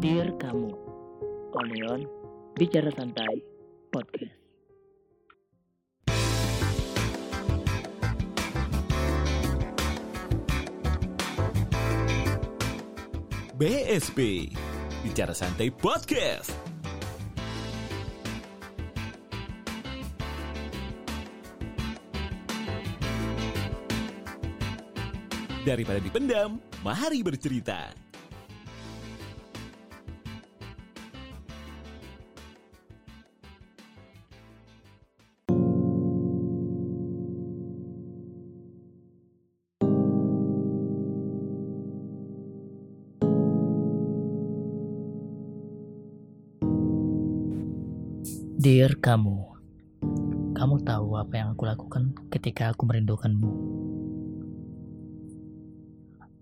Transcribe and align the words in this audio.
Dear 0.00 0.32
kamu, 0.40 0.72
Oleon, 1.52 2.08
bicara 2.56 2.88
santai, 2.88 3.36
podcast. 3.92 4.32
BSP 13.60 14.48
Bicara 15.04 15.36
Santai 15.36 15.68
Podcast. 15.68 16.56
Daripada 25.68 26.00
dipendam, 26.00 26.56
mari 26.80 27.20
bercerita. 27.20 28.09
Dear 48.60 49.00
kamu, 49.00 49.56
kamu 50.52 50.84
tahu 50.84 51.16
apa 51.16 51.32
yang 51.32 51.56
aku 51.56 51.64
lakukan 51.64 52.12
ketika 52.28 52.76
aku 52.76 52.84
merindukanmu. 52.84 53.48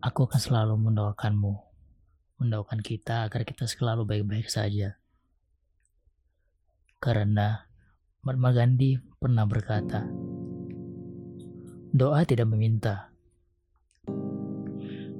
Aku 0.00 0.24
akan 0.24 0.40
selalu 0.40 0.80
mendoakanmu, 0.80 1.52
mendoakan 2.40 2.80
kita 2.80 3.28
agar 3.28 3.44
kita 3.44 3.68
selalu 3.68 4.08
baik-baik 4.08 4.48
saja. 4.48 4.96
Karena 7.04 7.68
Mahatma 8.24 8.56
Gandhi 8.56 8.96
pernah 9.20 9.44
berkata, 9.44 10.08
doa 11.92 12.24
tidak 12.24 12.48
meminta. 12.48 13.12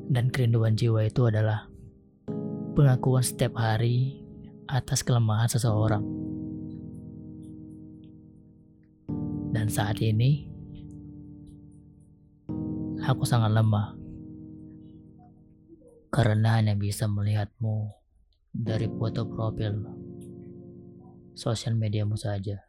Dan 0.09 0.33
kerinduan 0.33 0.81
jiwa 0.81 1.05
itu 1.05 1.29
adalah 1.29 1.69
pengakuan 2.73 3.21
setiap 3.21 3.61
hari 3.61 4.25
atas 4.65 5.05
kelemahan 5.05 5.53
seseorang. 5.53 6.26
Dan 9.67 9.75
saat 9.75 9.99
ini, 9.99 10.47
aku 13.03 13.27
sangat 13.27 13.51
lemah 13.51 13.99
karena 16.15 16.63
hanya 16.63 16.79
bisa 16.79 17.11
melihatmu 17.11 17.91
dari 18.55 18.87
foto 18.87 19.27
profil 19.27 19.91
sosial 21.35 21.75
mediamu 21.75 22.15
saja. 22.15 22.63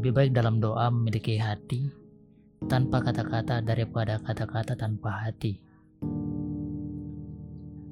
Lebih 0.00 0.16
baik 0.16 0.32
dalam 0.32 0.56
doa 0.56 0.88
memiliki 0.88 1.36
hati 1.36 1.84
tanpa 2.64 3.04
kata-kata 3.04 3.60
daripada 3.60 4.24
kata-kata 4.24 4.72
tanpa 4.72 5.28
hati. 5.28 5.60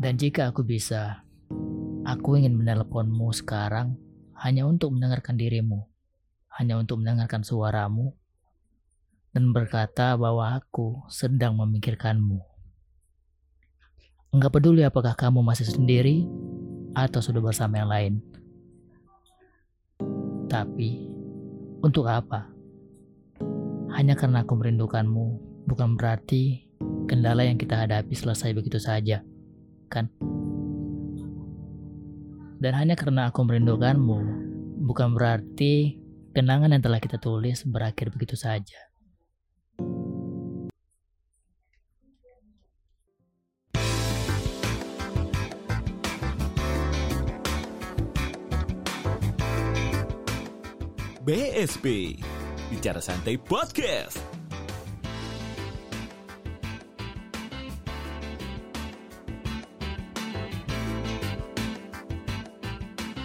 Dan 0.01 0.17
jika 0.17 0.49
aku 0.49 0.65
bisa, 0.65 1.29
aku 2.09 2.41
ingin 2.41 2.57
menelponmu 2.57 3.29
sekarang 3.37 4.06
hanya 4.37 4.69
untuk 4.69 4.93
mendengarkan 4.93 5.41
dirimu, 5.41 5.89
hanya 6.61 6.77
untuk 6.77 7.01
mendengarkan 7.01 7.41
suaramu, 7.41 8.13
dan 9.33 9.53
berkata 9.53 10.17
bahwa 10.17 10.57
aku 10.57 11.05
sedang 11.09 11.57
memikirkanmu. 11.57 12.41
Enggak 14.33 14.53
peduli 14.53 14.85
apakah 14.85 15.17
kamu 15.17 15.41
masih 15.41 15.69
sendiri 15.69 16.29
atau 16.93 17.21
sudah 17.21 17.41
bersama 17.41 17.81
yang 17.81 17.89
lain. 17.89 18.15
Tapi, 20.49 21.09
untuk 21.81 22.09
apa? 22.09 22.49
Hanya 23.97 24.17
karena 24.17 24.45
aku 24.45 24.57
merindukanmu, 24.57 25.25
bukan 25.69 25.97
berarti 25.97 26.69
kendala 27.09 27.45
yang 27.45 27.57
kita 27.57 27.77
hadapi 27.77 28.13
selesai 28.13 28.53
begitu 28.53 28.77
saja, 28.77 29.25
kan? 29.89 30.09
Dan 32.67 32.75
hanya 32.75 32.99
karena 32.99 33.31
aku 33.31 33.47
merindukanmu, 33.47 34.19
bukan 34.91 35.15
berarti 35.15 36.03
kenangan 36.35 36.75
yang 36.75 36.83
telah 36.83 36.99
kita 36.99 37.15
tulis 37.15 37.63
berakhir 37.63 38.11
begitu 38.11 38.35
saja. 38.35 38.83
BSP 51.23 52.19
Bicara 52.67 52.99
Santai 52.99 53.39
Podcast. 53.39 54.36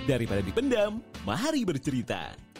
Daripada 0.09 0.41
dipendam, 0.41 0.97
mari 1.22 1.62
bercerita. 1.62 2.50